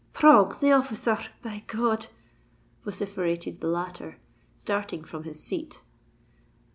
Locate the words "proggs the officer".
0.13-1.11